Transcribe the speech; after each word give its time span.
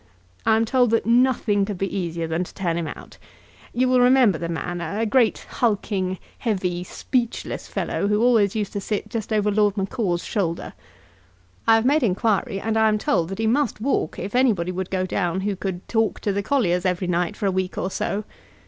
I 0.47 0.55
am 0.55 0.65
told 0.65 0.89
that 0.89 1.05
nothing 1.05 1.63
could 1.63 1.77
be 1.77 1.95
easier 1.95 2.25
than 2.25 2.43
to 2.45 2.53
turn 2.55 2.75
him 2.75 2.87
out. 2.87 3.19
You 3.71 3.87
will 3.87 3.99
remember 3.99 4.39
the 4.39 4.49
man 4.49 4.81
a 4.81 5.05
great, 5.05 5.45
hulking, 5.47 6.17
heavy, 6.39 6.83
speechless 6.83 7.67
fellow, 7.67 8.07
who 8.07 8.19
always 8.19 8.55
used 8.55 8.73
to 8.73 8.81
sit 8.81 9.09
just 9.11 9.31
over 9.31 9.51
Lord 9.51 9.77
Macaw's 9.77 10.23
shoulder. 10.23 10.73
I 11.67 11.75
have 11.75 11.85
made 11.85 12.01
inquiry, 12.01 12.59
and 12.59 12.77
I 12.77 12.87
am 12.87 12.97
told 12.97 13.29
that 13.29 13.37
he 13.37 13.45
must 13.45 13.79
walk 13.79 14.17
if 14.17 14.33
anybody 14.33 14.71
would 14.71 14.89
go 14.89 15.05
down 15.05 15.41
who 15.41 15.55
could 15.55 15.87
talk 15.87 16.19
to 16.21 16.33
the 16.33 16.41
colliers 16.41 16.83
every 16.83 17.05
night 17.05 17.37
for 17.37 17.45
a 17.45 17.51
week 17.51 17.77
or 17.77 17.91
so. 17.91 18.23